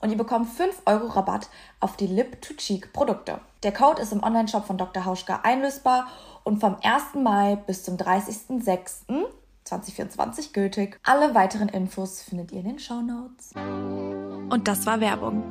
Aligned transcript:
und 0.00 0.10
ihr 0.10 0.16
bekommt 0.16 0.48
5 0.48 0.82
Euro 0.86 1.08
Rabatt 1.08 1.50
auf 1.80 1.96
die 1.96 2.06
Lip-to-Cheek-Produkte. 2.06 3.40
Der 3.62 3.72
Code 3.72 4.00
ist 4.02 4.12
im 4.12 4.22
Onlineshop 4.22 4.66
von 4.66 4.78
Dr. 4.78 5.04
Hauschka 5.04 5.40
einlösbar 5.42 6.06
und 6.44 6.60
vom 6.60 6.76
1. 6.82 7.14
Mai 7.14 7.56
bis 7.66 7.82
zum 7.82 7.96
30.06.2024 7.96 10.52
gültig. 10.52 11.00
Alle 11.02 11.34
weiteren 11.34 11.68
Infos 11.68 12.22
findet 12.22 12.52
ihr 12.52 12.60
in 12.60 12.66
den 12.66 12.78
Show 12.78 13.02
Notes. 13.02 13.50
Und 13.56 14.68
das 14.68 14.86
war 14.86 15.00
Werbung. 15.00 15.42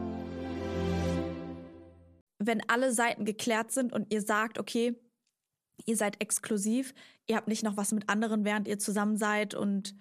Wenn 2.40 2.62
alle 2.70 2.94
Seiten 2.94 3.26
geklärt 3.26 3.72
sind 3.72 3.92
und 3.92 4.14
ihr 4.14 4.22
sagt, 4.22 4.60
okay, 4.60 4.96
ihr 5.86 5.98
seid 5.98 6.22
exklusiv, 6.22 6.94
ihr 7.28 7.36
habt 7.36 7.50
nicht 7.50 7.64
noch 7.64 7.78
was 7.78 7.92
mit 7.92 8.10
anderen, 8.10 8.46
während 8.46 8.68
ihr 8.68 8.80
zusammen 8.80 9.18
seid 9.18 9.54
und 9.54 9.94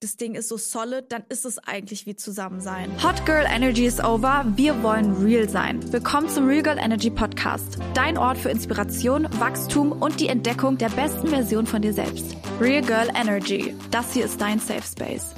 das 0.00 0.16
Ding 0.16 0.36
ist 0.36 0.48
so 0.48 0.56
solid, 0.56 1.10
dann 1.10 1.24
ist 1.28 1.44
es 1.44 1.58
eigentlich 1.58 2.06
wie 2.06 2.14
zusammen 2.14 2.60
sein. 2.60 3.02
Hot 3.02 3.26
Girl 3.26 3.44
Energy 3.44 3.84
is 3.84 3.98
over. 3.98 4.44
Wir 4.54 4.80
wollen 4.84 5.24
real 5.24 5.48
sein. 5.48 5.92
Willkommen 5.92 6.28
zum 6.28 6.46
Real 6.46 6.62
Girl 6.62 6.78
Energy 6.78 7.10
Podcast. 7.10 7.78
Dein 7.94 8.16
Ort 8.16 8.38
für 8.38 8.48
Inspiration, 8.48 9.26
Wachstum 9.40 9.90
und 9.90 10.20
die 10.20 10.28
Entdeckung 10.28 10.78
der 10.78 10.90
besten 10.90 11.26
Version 11.26 11.66
von 11.66 11.82
dir 11.82 11.92
selbst. 11.92 12.36
Real 12.60 12.82
Girl 12.82 13.08
Energy. 13.12 13.74
Das 13.90 14.12
hier 14.12 14.26
ist 14.26 14.40
dein 14.40 14.60
Safe 14.60 14.82
Space. 14.82 15.34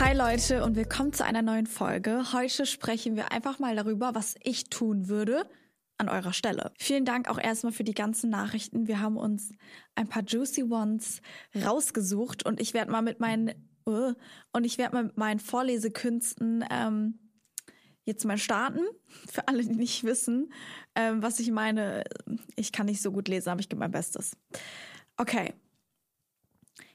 Hi 0.00 0.16
Leute 0.16 0.64
und 0.64 0.74
willkommen 0.74 1.12
zu 1.12 1.24
einer 1.24 1.42
neuen 1.42 1.68
Folge. 1.68 2.32
Heute 2.32 2.66
sprechen 2.66 3.14
wir 3.14 3.30
einfach 3.30 3.60
mal 3.60 3.76
darüber, 3.76 4.16
was 4.16 4.34
ich 4.42 4.64
tun 4.64 5.08
würde, 5.08 5.46
an 5.98 6.08
eurer 6.08 6.32
Stelle. 6.32 6.72
Vielen 6.78 7.04
Dank 7.04 7.28
auch 7.28 7.38
erstmal 7.38 7.72
für 7.72 7.84
die 7.84 7.94
ganzen 7.94 8.30
Nachrichten. 8.30 8.88
Wir 8.88 9.00
haben 9.00 9.16
uns 9.16 9.52
ein 9.94 10.08
paar 10.08 10.24
juicy 10.24 10.64
ones 10.64 11.20
rausgesucht 11.54 12.44
und 12.44 12.60
ich 12.60 12.74
werde 12.74 12.90
mal 12.90 13.02
mit 13.02 13.20
meinen 13.20 13.54
uh, 13.86 14.14
und 14.52 14.64
ich 14.64 14.78
werde 14.78 14.94
mal 14.94 15.04
mit 15.04 15.16
meinen 15.16 15.40
Vorlesekünsten 15.40 16.64
ähm, 16.70 17.18
jetzt 18.04 18.24
mal 18.24 18.38
starten. 18.38 18.80
Für 19.30 19.48
alle, 19.48 19.62
die 19.62 19.74
nicht 19.74 20.04
wissen, 20.04 20.52
ähm, 20.94 21.22
was 21.22 21.38
ich 21.40 21.50
meine. 21.50 22.04
Ich 22.56 22.72
kann 22.72 22.86
nicht 22.86 23.02
so 23.02 23.12
gut 23.12 23.28
lesen, 23.28 23.50
aber 23.50 23.60
ich 23.60 23.68
gebe 23.68 23.80
mein 23.80 23.90
Bestes. 23.90 24.36
Okay. 25.16 25.54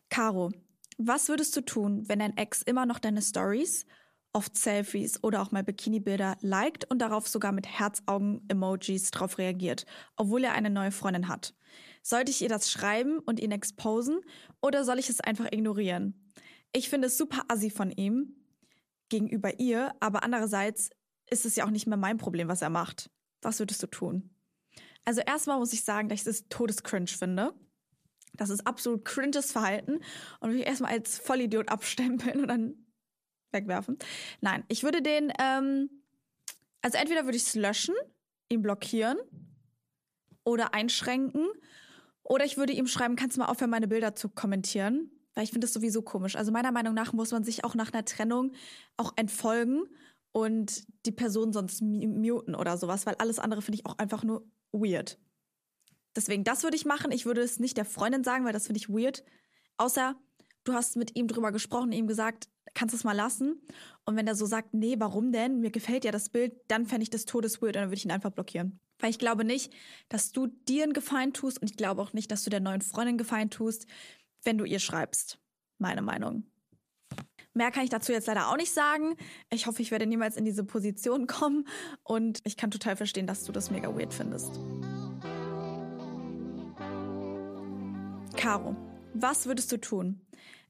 Caro, 0.10 0.52
was 0.98 1.30
würdest 1.30 1.56
du 1.56 1.62
tun, 1.62 2.10
wenn 2.10 2.20
dein 2.20 2.36
Ex 2.36 2.62
immer 2.64 2.86
noch 2.86 3.00
deine 3.00 3.22
Stories 3.22 3.86
oft 4.34 4.56
Selfies 4.58 5.24
oder 5.24 5.42
auch 5.42 5.52
mal 5.52 5.64
Bikini-Bilder 5.64 6.38
liked 6.42 6.90
und 6.90 7.00
darauf 7.00 7.28
sogar 7.28 7.52
mit 7.52 7.68
Herzaugen-Emojis 7.68 9.12
drauf 9.12 9.38
reagiert, 9.38 9.86
obwohl 10.16 10.44
er 10.44 10.54
eine 10.54 10.70
neue 10.70 10.92
Freundin 10.92 11.28
hat. 11.28 11.56
Sollte 12.04 12.32
ich 12.32 12.42
ihr 12.42 12.50
das 12.50 12.72
schreiben 12.72 13.20
und 13.20 13.40
ihn 13.40 13.52
exposen 13.52 14.22
oder 14.62 14.84
soll 14.84 15.00
ich 15.00 15.10
es 15.10 15.20
einfach 15.20 15.52
ignorieren? 15.52 16.30
Ich 16.72 16.90
finde 16.90 17.08
es 17.08 17.18
super 17.18 17.44
assi 17.48 17.70
von 17.70 17.92
ihm 17.92 18.36
gegenüber 19.10 19.60
ihr, 19.60 19.94
aber 20.00 20.24
andererseits 20.24 20.92
ist 21.30 21.46
es 21.46 21.56
ja 21.56 21.66
auch 21.66 21.72
nicht 21.72 21.88
mehr 21.88 21.98
mein 21.98 22.18
Problem, 22.18 22.48
was 22.48 22.62
er 22.62 22.70
macht. 22.70 23.10
Was 23.42 23.60
würdest 23.60 23.82
du 23.82 23.88
tun? 23.88 24.30
Also 25.06 25.22
erstmal 25.22 25.58
muss 25.58 25.74
ich 25.74 25.84
sagen, 25.84 26.10
dass 26.10 26.22
ich 26.22 26.28
es 26.28 26.48
todescringe 26.50 27.08
finde. 27.08 27.54
Das 28.34 28.50
ist 28.50 28.68
absolut 28.68 29.06
cringes 29.06 29.52
Verhalten 29.52 30.00
und 30.40 30.52
will 30.52 30.60
ich 30.60 30.68
erstmal 30.68 30.92
als 30.92 31.18
Vollidiot 31.18 31.70
abstempeln 31.70 32.42
und 32.42 32.48
dann 32.48 32.86
wegwerfen. 33.52 33.98
Nein, 34.42 34.64
ich 34.68 34.84
würde 34.84 35.02
den, 35.02 35.32
ähm, 35.40 35.90
also 36.82 36.98
entweder 36.98 37.26
würde 37.26 37.38
ich 37.38 37.44
es 37.44 37.56
löschen, 37.56 37.96
ihn 38.50 38.62
blockieren 38.62 39.18
oder 40.44 40.74
einschränken. 40.74 41.48
Oder 42.24 42.46
ich 42.46 42.58
würde 42.58 42.74
ihm 42.74 42.88
schreiben, 42.88 43.16
kannst 43.16 43.38
du 43.38 43.42
mal 43.42 43.48
aufhören, 43.48 43.72
meine 43.72 43.88
Bilder 43.88 44.16
zu 44.16 44.30
kommentieren? 44.30 45.12
Weil 45.34 45.44
ich 45.44 45.52
finde 45.52 45.66
das 45.66 45.74
sowieso 45.74 46.02
komisch. 46.02 46.36
Also 46.36 46.52
meiner 46.52 46.72
Meinung 46.72 46.94
nach 46.94 47.14
muss 47.14 47.32
man 47.32 47.44
sich 47.44 47.64
auch 47.64 47.76
nach 47.76 47.92
einer 47.92 48.06
Trennung 48.06 48.52
auch 48.98 49.14
entfolgen 49.16 49.84
und 50.32 50.84
die 51.06 51.12
Person 51.12 51.54
sonst 51.54 51.82
muten 51.82 52.56
oder 52.56 52.78
sowas, 52.78 53.06
weil 53.06 53.16
alles 53.16 53.40
andere 53.40 53.62
finde 53.62 53.80
ich 53.80 53.86
auch 53.86 53.98
einfach 53.98 54.24
nur 54.24 54.46
weird. 54.72 55.18
Deswegen, 56.16 56.44
das 56.44 56.64
würde 56.64 56.76
ich 56.76 56.86
machen. 56.86 57.12
Ich 57.12 57.26
würde 57.26 57.42
es 57.42 57.60
nicht 57.60 57.78
der 57.78 57.86
Freundin 57.86 58.24
sagen, 58.24 58.46
weil 58.46 58.54
das 58.54 58.68
finde 58.68 58.80
ich 58.80 58.90
weird. 58.90 59.24
Außer 59.78 60.16
du 60.64 60.74
hast 60.74 60.98
mit 60.98 61.16
ihm 61.16 61.28
drüber 61.28 61.52
gesprochen, 61.52 61.92
ihm 61.92 62.08
gesagt, 62.08 62.50
kannst 62.80 62.94
du 62.94 62.98
es 62.98 63.04
mal 63.04 63.12
lassen? 63.12 63.62
Und 64.06 64.16
wenn 64.16 64.26
er 64.26 64.36
so 64.36 64.46
sagt, 64.46 64.74
nee, 64.74 64.96
warum 65.00 65.34
denn? 65.34 65.60
Mir 65.60 65.70
gefällt 65.70 66.06
ja 66.06 66.12
das 66.12 66.30
Bild, 66.30 66.54
dann 66.70 66.86
fände 66.86 67.04
ich 67.04 67.10
das 67.10 67.26
todesweird 67.26 67.76
und 67.76 67.82
dann 67.82 67.90
würde 67.90 67.98
ich 67.98 68.06
ihn 68.06 68.12
einfach 68.12 68.32
blockieren. 68.32 68.80
Weil 69.00 69.10
ich 69.10 69.20
glaube 69.20 69.44
nicht, 69.44 69.74
dass 70.08 70.32
du 70.32 70.48
dir 70.48 70.84
einen 70.84 70.94
Gefallen 70.94 71.34
tust 71.34 71.62
und 71.62 71.70
ich 71.70 71.76
glaube 71.76 72.02
auch 72.02 72.14
nicht, 72.14 72.32
dass 72.32 72.46
du 72.46 72.50
der 72.50 72.62
neuen 72.62 72.80
Freundin 72.80 73.18
Gefallen 73.18 73.50
tust, 73.50 73.86
wenn 74.44 74.58
du 74.58 74.64
ihr 74.64 74.80
schreibst. 74.80 75.40
Meine 75.78 76.02
Meinung. 76.02 76.46
Mehr 77.54 77.70
kann 77.72 77.84
ich 77.84 77.90
dazu 77.90 78.14
jetzt 78.14 78.28
leider 78.28 78.50
auch 78.50 78.56
nicht 78.56 78.74
sagen. 78.74 79.18
Ich 79.52 79.68
hoffe, 79.68 79.82
ich 79.82 79.92
werde 79.92 80.06
niemals 80.06 80.38
in 80.38 80.46
diese 80.46 80.64
Position 80.64 81.28
kommen 81.28 81.68
und 82.04 82.40
ich 82.46 82.56
kann 82.56 82.72
total 82.72 82.96
verstehen, 82.96 83.28
dass 83.28 83.44
du 83.44 83.52
das 83.52 83.72
mega 83.72 83.94
weird 83.94 84.14
findest. 84.14 84.58
Caro, 88.38 88.78
was 89.14 89.48
würdest 89.48 89.70
du 89.74 89.78
tun? 89.78 90.22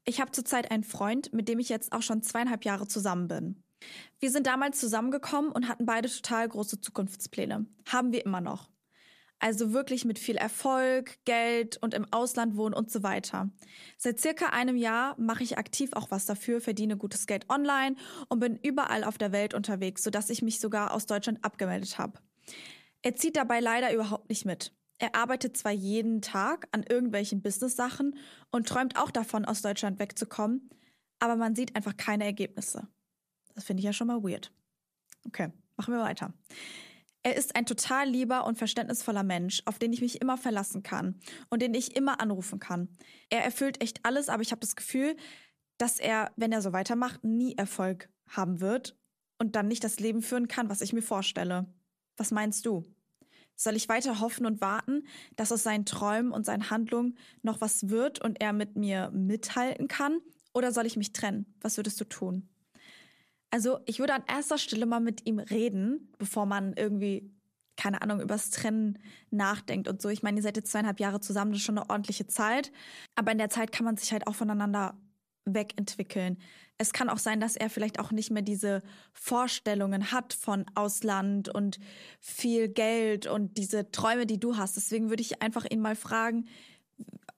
Ich 0.04 0.20
habe 0.20 0.32
zurzeit 0.32 0.70
einen 0.70 0.84
Freund, 0.84 1.32
mit 1.32 1.48
dem 1.48 1.58
ich 1.58 1.68
jetzt 1.68 1.92
auch 1.92 2.02
schon 2.02 2.22
zweieinhalb 2.22 2.64
Jahre 2.64 2.86
zusammen 2.86 3.28
bin. 3.28 3.62
Wir 4.18 4.30
sind 4.30 4.46
damals 4.46 4.78
zusammengekommen 4.78 5.52
und 5.52 5.68
hatten 5.68 5.86
beide 5.86 6.08
total 6.08 6.48
große 6.48 6.80
Zukunftspläne. 6.80 7.66
Haben 7.86 8.12
wir 8.12 8.24
immer 8.24 8.40
noch. 8.40 8.70
Also 9.42 9.72
wirklich 9.72 10.04
mit 10.04 10.18
viel 10.18 10.36
Erfolg, 10.36 11.16
Geld 11.24 11.78
und 11.78 11.94
im 11.94 12.06
Ausland 12.12 12.56
wohnen 12.56 12.74
und 12.74 12.90
so 12.90 13.02
weiter. 13.02 13.48
Seit 13.96 14.20
circa 14.20 14.50
einem 14.50 14.76
Jahr 14.76 15.18
mache 15.18 15.42
ich 15.42 15.56
aktiv 15.56 15.90
auch 15.94 16.10
was 16.10 16.26
dafür, 16.26 16.60
verdiene 16.60 16.98
gutes 16.98 17.26
Geld 17.26 17.48
online 17.48 17.96
und 18.28 18.40
bin 18.40 18.58
überall 18.62 19.02
auf 19.02 19.16
der 19.16 19.32
Welt 19.32 19.54
unterwegs, 19.54 20.02
sodass 20.02 20.28
ich 20.28 20.42
mich 20.42 20.60
sogar 20.60 20.92
aus 20.92 21.06
Deutschland 21.06 21.42
abgemeldet 21.42 21.96
habe. 21.96 22.20
Er 23.00 23.14
zieht 23.14 23.36
dabei 23.36 23.60
leider 23.60 23.94
überhaupt 23.94 24.28
nicht 24.28 24.44
mit. 24.44 24.72
Er 25.00 25.14
arbeitet 25.14 25.56
zwar 25.56 25.72
jeden 25.72 26.20
Tag 26.20 26.68
an 26.72 26.82
irgendwelchen 26.82 27.40
Business-Sachen 27.40 28.18
und 28.50 28.68
träumt 28.68 28.98
auch 28.98 29.10
davon, 29.10 29.46
aus 29.46 29.62
Deutschland 29.62 29.98
wegzukommen, 29.98 30.68
aber 31.18 31.36
man 31.36 31.56
sieht 31.56 31.74
einfach 31.74 31.96
keine 31.96 32.24
Ergebnisse. 32.24 32.86
Das 33.54 33.64
finde 33.64 33.80
ich 33.80 33.86
ja 33.86 33.94
schon 33.94 34.08
mal 34.08 34.22
weird. 34.22 34.52
Okay, 35.26 35.50
machen 35.78 35.94
wir 35.94 36.02
weiter. 36.02 36.34
Er 37.22 37.34
ist 37.34 37.56
ein 37.56 37.64
total 37.64 38.10
lieber 38.10 38.44
und 38.46 38.58
verständnisvoller 38.58 39.22
Mensch, 39.22 39.62
auf 39.64 39.78
den 39.78 39.92
ich 39.94 40.02
mich 40.02 40.20
immer 40.20 40.36
verlassen 40.36 40.82
kann 40.82 41.18
und 41.48 41.62
den 41.62 41.72
ich 41.72 41.96
immer 41.96 42.20
anrufen 42.20 42.58
kann. 42.58 42.88
Er 43.30 43.42
erfüllt 43.42 43.82
echt 43.82 44.04
alles, 44.04 44.28
aber 44.28 44.42
ich 44.42 44.52
habe 44.52 44.60
das 44.60 44.76
Gefühl, 44.76 45.16
dass 45.78 45.98
er, 45.98 46.30
wenn 46.36 46.52
er 46.52 46.60
so 46.60 46.74
weitermacht, 46.74 47.24
nie 47.24 47.56
Erfolg 47.56 48.10
haben 48.28 48.60
wird 48.60 48.98
und 49.38 49.56
dann 49.56 49.66
nicht 49.66 49.82
das 49.82 49.98
Leben 49.98 50.20
führen 50.20 50.46
kann, 50.46 50.68
was 50.68 50.82
ich 50.82 50.92
mir 50.92 51.02
vorstelle. 51.02 51.66
Was 52.18 52.30
meinst 52.32 52.66
du? 52.66 52.84
Soll 53.60 53.76
ich 53.76 53.90
weiter 53.90 54.20
hoffen 54.20 54.46
und 54.46 54.62
warten, 54.62 55.06
dass 55.36 55.52
aus 55.52 55.62
seinen 55.62 55.84
Träumen 55.84 56.32
und 56.32 56.46
seinen 56.46 56.70
Handlungen 56.70 57.18
noch 57.42 57.60
was 57.60 57.90
wird 57.90 58.18
und 58.18 58.40
er 58.40 58.54
mit 58.54 58.76
mir 58.76 59.10
mithalten 59.10 59.86
kann? 59.86 60.20
Oder 60.54 60.72
soll 60.72 60.86
ich 60.86 60.96
mich 60.96 61.12
trennen? 61.12 61.44
Was 61.60 61.76
würdest 61.76 62.00
du 62.00 62.06
tun? 62.06 62.48
Also, 63.50 63.80
ich 63.84 63.98
würde 63.98 64.14
an 64.14 64.24
erster 64.26 64.56
Stelle 64.56 64.86
mal 64.86 65.00
mit 65.00 65.26
ihm 65.26 65.38
reden, 65.38 66.10
bevor 66.16 66.46
man 66.46 66.72
irgendwie, 66.72 67.30
keine 67.76 68.00
Ahnung, 68.00 68.22
übers 68.22 68.48
Trennen 68.48 68.98
nachdenkt 69.30 69.88
und 69.88 70.00
so. 70.00 70.08
Ich 70.08 70.22
meine, 70.22 70.38
ihr 70.38 70.42
seid 70.42 70.56
jetzt 70.56 70.72
zweieinhalb 70.72 70.98
Jahre 70.98 71.20
zusammen, 71.20 71.50
das 71.50 71.60
ist 71.60 71.66
schon 71.66 71.76
eine 71.76 71.90
ordentliche 71.90 72.26
Zeit. 72.26 72.72
Aber 73.14 73.30
in 73.30 73.38
der 73.38 73.50
Zeit 73.50 73.72
kann 73.72 73.84
man 73.84 73.98
sich 73.98 74.10
halt 74.10 74.26
auch 74.26 74.34
voneinander 74.34 74.98
wegentwickeln. 75.54 76.38
Es 76.78 76.92
kann 76.92 77.10
auch 77.10 77.18
sein, 77.18 77.40
dass 77.40 77.56
er 77.56 77.68
vielleicht 77.68 77.98
auch 77.98 78.10
nicht 78.10 78.30
mehr 78.30 78.42
diese 78.42 78.82
Vorstellungen 79.12 80.12
hat 80.12 80.32
von 80.32 80.64
Ausland 80.74 81.48
und 81.48 81.78
viel 82.20 82.68
Geld 82.68 83.26
und 83.26 83.58
diese 83.58 83.90
Träume, 83.90 84.26
die 84.26 84.40
du 84.40 84.56
hast. 84.56 84.76
Deswegen 84.76 85.10
würde 85.10 85.22
ich 85.22 85.42
einfach 85.42 85.66
ihn 85.70 85.80
mal 85.80 85.96
fragen, 85.96 86.48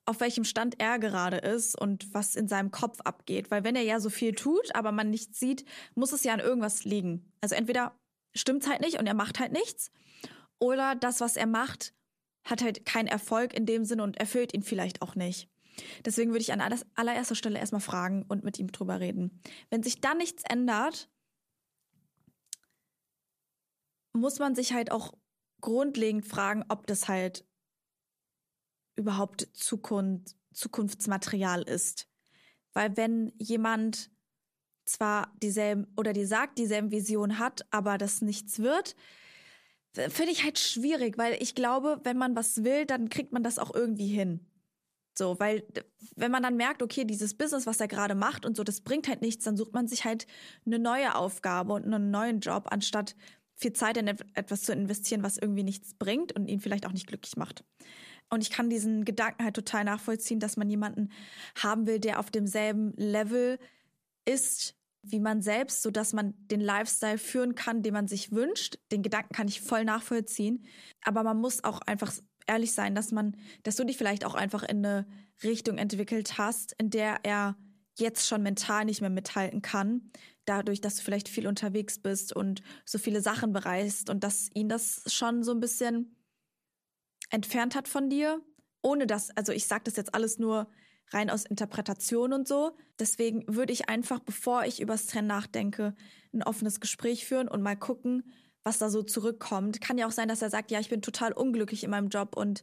auf 0.04 0.20
welchem 0.20 0.44
Stand 0.44 0.80
er 0.80 0.98
gerade 0.98 1.38
ist 1.38 1.80
und 1.80 2.12
was 2.14 2.36
in 2.36 2.48
seinem 2.48 2.70
Kopf 2.70 3.00
abgeht. 3.00 3.50
Weil 3.50 3.64
wenn 3.64 3.76
er 3.76 3.82
ja 3.82 4.00
so 4.00 4.10
viel 4.10 4.32
tut, 4.32 4.74
aber 4.74 4.92
man 4.92 5.10
nichts 5.10 5.38
sieht, 5.38 5.64
muss 5.94 6.12
es 6.12 6.24
ja 6.24 6.32
an 6.34 6.40
irgendwas 6.40 6.84
liegen. 6.84 7.32
Also 7.40 7.54
entweder 7.54 7.96
stimmt 8.34 8.62
es 8.62 8.70
halt 8.70 8.80
nicht 8.80 8.98
und 8.98 9.06
er 9.06 9.14
macht 9.14 9.38
halt 9.38 9.52
nichts, 9.52 9.90
oder 10.62 10.94
das, 10.94 11.20
was 11.20 11.36
er 11.36 11.48
macht, 11.48 11.92
hat 12.44 12.62
halt 12.62 12.86
keinen 12.86 13.08
Erfolg 13.08 13.52
in 13.52 13.66
dem 13.66 13.84
Sinne 13.84 14.04
und 14.04 14.16
erfüllt 14.18 14.54
ihn 14.54 14.62
vielleicht 14.62 15.02
auch 15.02 15.16
nicht. 15.16 15.48
Deswegen 16.04 16.30
würde 16.30 16.42
ich 16.42 16.52
an 16.52 16.60
allererster 16.94 17.34
Stelle 17.34 17.58
erstmal 17.58 17.80
fragen 17.80 18.24
und 18.28 18.44
mit 18.44 18.58
ihm 18.58 18.72
drüber 18.72 19.00
reden. 19.00 19.40
Wenn 19.70 19.82
sich 19.82 20.00
dann 20.00 20.19
nichts 20.19 20.42
ändert, 20.48 21.08
muss 24.12 24.38
man 24.38 24.54
sich 24.54 24.72
halt 24.72 24.92
auch 24.92 25.14
grundlegend 25.60 26.26
fragen, 26.26 26.64
ob 26.69 26.86
das 26.86 27.08
halt 27.08 27.46
überhaupt 28.96 29.48
Zukunft, 29.54 30.36
Zukunftsmaterial 30.52 31.62
ist. 31.62 32.08
Weil 32.74 32.96
wenn 32.96 33.32
jemand 33.38 34.10
zwar 34.84 35.32
dieselben 35.42 35.86
oder 35.96 36.12
die 36.12 36.24
sagt, 36.24 36.58
dieselben 36.58 36.90
Visionen 36.90 37.38
hat, 37.38 37.66
aber 37.70 37.96
das 37.96 38.20
nichts 38.20 38.58
wird, 38.58 38.96
finde 39.94 40.32
ich 40.32 40.42
halt 40.44 40.58
schwierig, 40.58 41.19
weil 41.19 41.40
ich 41.40 41.54
glaube, 41.54 42.00
wenn 42.04 42.16
man 42.16 42.34
was 42.34 42.64
will, 42.64 42.86
dann 42.86 43.08
kriegt 43.08 43.32
man 43.32 43.42
das 43.42 43.58
auch 43.58 43.74
irgendwie 43.74 44.08
hin. 44.08 44.46
So, 45.14 45.38
weil 45.38 45.64
wenn 46.16 46.30
man 46.30 46.42
dann 46.42 46.56
merkt, 46.56 46.82
okay, 46.82 47.04
dieses 47.04 47.34
Business, 47.34 47.66
was 47.66 47.80
er 47.80 47.88
gerade 47.88 48.14
macht 48.14 48.46
und 48.46 48.56
so, 48.56 48.64
das 48.64 48.80
bringt 48.80 49.08
halt 49.08 49.20
nichts, 49.20 49.44
dann 49.44 49.56
sucht 49.56 49.74
man 49.74 49.86
sich 49.86 50.04
halt 50.04 50.26
eine 50.64 50.78
neue 50.78 51.14
Aufgabe 51.14 51.74
und 51.74 51.84
einen 51.84 52.10
neuen 52.10 52.40
Job, 52.40 52.68
anstatt 52.70 53.14
viel 53.54 53.72
Zeit 53.72 53.96
in 53.96 54.08
etwas 54.08 54.62
zu 54.62 54.72
investieren, 54.72 55.22
was 55.22 55.38
irgendwie 55.38 55.62
nichts 55.64 55.94
bringt 55.94 56.32
und 56.32 56.48
ihn 56.48 56.60
vielleicht 56.60 56.86
auch 56.86 56.92
nicht 56.92 57.06
glücklich 57.06 57.36
macht. 57.36 57.64
Und 58.30 58.42
ich 58.42 58.50
kann 58.50 58.70
diesen 58.70 59.04
Gedanken 59.04 59.44
halt 59.44 59.54
total 59.54 59.84
nachvollziehen, 59.84 60.40
dass 60.40 60.56
man 60.56 60.70
jemanden 60.70 61.10
haben 61.56 61.86
will, 61.86 62.00
der 62.00 62.18
auf 62.18 62.30
demselben 62.30 62.94
Level 62.96 63.58
ist 64.24 64.74
wie 65.02 65.18
man 65.18 65.42
selbst, 65.42 65.82
so 65.82 65.90
dass 65.90 66.12
man 66.12 66.34
den 66.46 66.60
Lifestyle 66.60 67.18
führen 67.18 67.54
kann, 67.54 67.82
den 67.82 67.92
man 67.92 68.06
sich 68.06 68.30
wünscht. 68.30 68.78
Den 68.92 69.02
Gedanken 69.02 69.34
kann 69.34 69.48
ich 69.48 69.60
voll 69.60 69.84
nachvollziehen. 69.84 70.64
Aber 71.02 71.24
man 71.24 71.40
muss 71.40 71.64
auch 71.64 71.80
einfach 71.80 72.12
ehrlich 72.46 72.72
sein, 72.72 72.94
dass 72.94 73.12
man, 73.12 73.36
dass 73.62 73.76
du 73.76 73.84
dich 73.84 73.96
vielleicht 73.96 74.24
auch 74.24 74.34
einfach 74.34 74.62
in 74.62 74.84
eine 74.84 75.06
Richtung 75.42 75.78
entwickelt 75.78 76.38
hast, 76.38 76.74
in 76.78 76.90
der 76.90 77.20
er 77.24 77.56
jetzt 77.98 78.26
schon 78.26 78.42
mental 78.42 78.84
nicht 78.84 79.00
mehr 79.00 79.10
mithalten 79.10 79.62
kann, 79.62 80.10
dadurch, 80.44 80.80
dass 80.80 80.96
du 80.96 81.02
vielleicht 81.02 81.28
viel 81.28 81.46
unterwegs 81.46 81.98
bist 81.98 82.34
und 82.34 82.62
so 82.84 82.98
viele 82.98 83.20
Sachen 83.20 83.52
bereist 83.52 84.10
und 84.10 84.24
dass 84.24 84.48
ihn 84.54 84.68
das 84.68 85.02
schon 85.06 85.42
so 85.42 85.52
ein 85.52 85.60
bisschen 85.60 86.16
entfernt 87.30 87.74
hat 87.74 87.88
von 87.88 88.10
dir, 88.10 88.40
ohne 88.82 89.06
dass, 89.06 89.30
also 89.36 89.52
ich 89.52 89.66
sage 89.66 89.84
das 89.84 89.96
jetzt 89.96 90.14
alles 90.14 90.38
nur 90.38 90.68
rein 91.10 91.30
aus 91.30 91.44
Interpretation 91.44 92.32
und 92.32 92.48
so. 92.48 92.76
Deswegen 92.98 93.44
würde 93.46 93.72
ich 93.72 93.88
einfach, 93.88 94.20
bevor 94.20 94.64
ich 94.64 94.80
übers 94.80 95.06
Trennen 95.06 95.28
nachdenke, 95.28 95.94
ein 96.32 96.42
offenes 96.42 96.80
Gespräch 96.80 97.26
führen 97.26 97.48
und 97.48 97.62
mal 97.62 97.76
gucken, 97.76 98.32
was 98.64 98.78
da 98.78 98.90
so 98.90 99.02
zurückkommt. 99.02 99.80
Kann 99.80 99.98
ja 99.98 100.06
auch 100.06 100.12
sein, 100.12 100.28
dass 100.28 100.42
er 100.42 100.50
sagt, 100.50 100.70
ja, 100.70 100.80
ich 100.80 100.88
bin 100.88 101.02
total 101.02 101.32
unglücklich 101.32 101.84
in 101.84 101.90
meinem 101.90 102.08
Job 102.08 102.36
und 102.36 102.62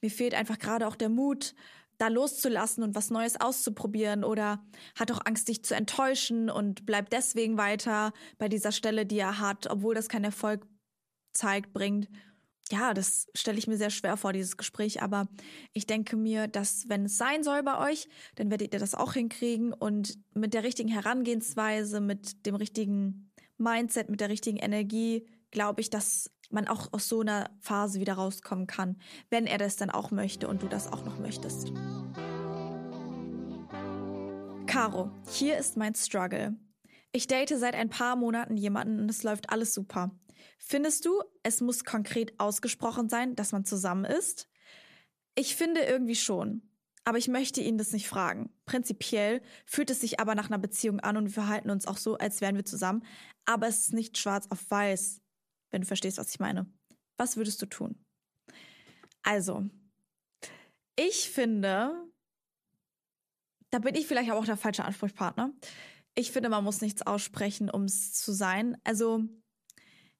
mir 0.00 0.10
fehlt 0.10 0.34
einfach 0.34 0.58
gerade 0.58 0.86
auch 0.86 0.96
der 0.96 1.08
Mut, 1.08 1.54
da 1.98 2.08
loszulassen 2.08 2.82
und 2.82 2.94
was 2.94 3.10
Neues 3.10 3.38
auszuprobieren 3.38 4.24
oder 4.24 4.64
hat 4.98 5.12
auch 5.12 5.20
Angst, 5.24 5.48
dich 5.48 5.62
zu 5.64 5.74
enttäuschen 5.74 6.48
und 6.48 6.86
bleibt 6.86 7.12
deswegen 7.12 7.58
weiter 7.58 8.12
bei 8.38 8.48
dieser 8.48 8.72
Stelle, 8.72 9.04
die 9.04 9.18
er 9.18 9.38
hat, 9.38 9.68
obwohl 9.68 9.94
das 9.94 10.08
keinen 10.08 10.24
Erfolg 10.24 10.66
zeigt, 11.34 11.72
bringt. 11.74 12.08
Ja, 12.72 12.94
das 12.94 13.26
stelle 13.34 13.58
ich 13.58 13.66
mir 13.66 13.76
sehr 13.76 13.90
schwer 13.90 14.16
vor, 14.16 14.32
dieses 14.32 14.56
Gespräch, 14.56 15.02
aber 15.02 15.26
ich 15.72 15.86
denke 15.86 16.16
mir, 16.16 16.46
dass 16.46 16.88
wenn 16.88 17.04
es 17.04 17.18
sein 17.18 17.42
soll 17.42 17.62
bei 17.62 17.90
euch, 17.90 18.08
dann 18.36 18.48
werdet 18.48 18.72
ihr 18.72 18.80
das 18.80 18.94
auch 18.94 19.12
hinkriegen 19.12 19.72
und 19.72 20.18
mit 20.34 20.54
der 20.54 20.62
richtigen 20.62 20.88
Herangehensweise, 20.88 22.00
mit 22.00 22.46
dem 22.46 22.54
richtigen 22.54 23.32
Mindset, 23.58 24.08
mit 24.08 24.20
der 24.20 24.30
richtigen 24.30 24.56
Energie 24.56 25.26
glaube 25.50 25.80
ich, 25.80 25.90
dass 25.90 26.30
man 26.50 26.68
auch 26.68 26.92
aus 26.92 27.08
so 27.08 27.20
einer 27.20 27.50
Phase 27.60 28.00
wieder 28.00 28.14
rauskommen 28.14 28.66
kann, 28.66 28.96
wenn 29.30 29.46
er 29.46 29.58
das 29.58 29.76
dann 29.76 29.90
auch 29.90 30.10
möchte 30.10 30.48
und 30.48 30.62
du 30.62 30.68
das 30.68 30.92
auch 30.92 31.04
noch 31.04 31.18
möchtest. 31.18 31.72
Caro, 34.66 35.10
hier 35.28 35.58
ist 35.58 35.76
mein 35.76 35.94
Struggle. 35.94 36.56
Ich 37.12 37.26
date 37.26 37.58
seit 37.58 37.74
ein 37.74 37.90
paar 37.90 38.16
Monaten 38.16 38.56
jemanden 38.56 39.00
und 39.00 39.10
es 39.10 39.22
läuft 39.22 39.50
alles 39.50 39.74
super. 39.74 40.12
Findest 40.58 41.04
du, 41.06 41.22
es 41.42 41.60
muss 41.60 41.84
konkret 41.84 42.38
ausgesprochen 42.38 43.08
sein, 43.08 43.34
dass 43.34 43.52
man 43.52 43.64
zusammen 43.64 44.04
ist? 44.04 44.48
Ich 45.34 45.56
finde 45.56 45.80
irgendwie 45.82 46.14
schon. 46.14 46.62
Aber 47.04 47.18
ich 47.18 47.28
möchte 47.28 47.62
ihn 47.62 47.78
das 47.78 47.92
nicht 47.92 48.08
fragen. 48.08 48.50
Prinzipiell 48.66 49.40
fühlt 49.64 49.90
es 49.90 50.02
sich 50.02 50.20
aber 50.20 50.34
nach 50.34 50.46
einer 50.48 50.58
Beziehung 50.58 51.00
an 51.00 51.16
und 51.16 51.24
wir 51.24 51.32
verhalten 51.32 51.70
uns 51.70 51.86
auch 51.86 51.96
so, 51.96 52.18
als 52.18 52.40
wären 52.40 52.56
wir 52.56 52.64
zusammen. 52.64 53.04
Aber 53.46 53.66
es 53.66 53.80
ist 53.80 53.94
nicht 53.94 54.18
schwarz 54.18 54.46
auf 54.50 54.70
weiß 54.70 55.20
wenn 55.70 55.82
du 55.82 55.86
verstehst, 55.86 56.18
was 56.18 56.30
ich 56.30 56.40
meine. 56.40 56.66
Was 57.16 57.36
würdest 57.36 57.60
du 57.62 57.66
tun? 57.66 58.04
Also, 59.22 59.68
ich 60.96 61.30
finde, 61.30 61.92
da 63.70 63.78
bin 63.78 63.94
ich 63.94 64.06
vielleicht 64.06 64.30
auch 64.30 64.44
der 64.44 64.56
falsche 64.56 64.84
Ansprechpartner. 64.84 65.52
Ich 66.14 66.32
finde, 66.32 66.48
man 66.48 66.64
muss 66.64 66.80
nichts 66.80 67.02
aussprechen, 67.02 67.70
um 67.70 67.84
es 67.84 68.12
zu 68.12 68.32
sein. 68.32 68.76
Also, 68.84 69.24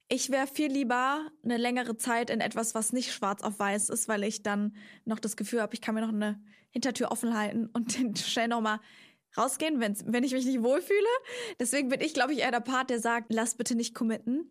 ich 0.09 0.31
wäre 0.31 0.47
viel 0.47 0.71
lieber 0.71 1.31
eine 1.45 1.57
längere 1.57 1.97
Zeit 1.97 2.31
in 2.31 2.41
etwas, 2.41 2.75
was 2.75 2.93
nicht 2.93 3.13
schwarz 3.13 3.43
auf 3.43 3.59
weiß 3.59 3.91
ist, 3.91 4.09
weil 4.09 4.25
ich 4.25 4.43
dann 4.43 4.77
noch 5.05 5.21
das 5.21 5.37
Gefühl 5.37 5.63
habe, 5.63 5.75
ich 5.75 5.81
kann 5.81 5.95
mir 5.95 6.01
noch 6.01 6.09
eine 6.09 6.43
Hintertür 6.71 7.11
offen 7.13 7.37
halten 7.37 7.67
und 7.73 7.95
den 7.99 8.17
schnell 8.17 8.49
nochmal 8.49 8.81
rausgehen, 9.37 9.81
wenn 9.81 10.25
ich 10.25 10.33
mich 10.33 10.45
nicht 10.45 10.63
wohlfühle. 10.63 11.07
Deswegen 11.59 11.89
bin 11.89 12.01
ich, 12.01 12.15
glaube 12.15 12.33
ich, 12.33 12.41
eher 12.41 12.51
der 12.51 12.61
Part, 12.61 12.91
der 12.91 13.01
sagt, 13.01 13.33
lass 13.33 13.55
bitte 13.55 13.77
nicht 13.77 13.95
committen. 13.95 14.51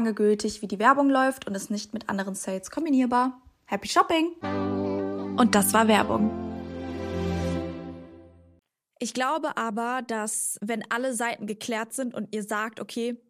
lange 0.00 0.14
gültig, 0.14 0.62
wie 0.62 0.66
die 0.66 0.78
Werbung 0.78 1.10
läuft 1.10 1.46
und 1.46 1.54
ist 1.54 1.70
nicht 1.70 1.92
mit 1.92 2.08
anderen 2.08 2.34
Sales 2.34 2.70
kombinierbar. 2.70 3.38
Happy 3.66 3.86
Shopping! 3.86 4.32
Und 5.36 5.54
das 5.54 5.74
war 5.74 5.88
Werbung. 5.88 6.30
Ich 8.98 9.12
glaube 9.12 9.58
aber, 9.58 10.00
dass 10.00 10.58
wenn 10.62 10.90
alle 10.90 11.12
Seiten 11.14 11.46
geklärt 11.46 11.92
sind 11.92 12.14
und 12.14 12.34
ihr 12.34 12.42
sagt, 12.44 12.80
okay, 12.80 13.20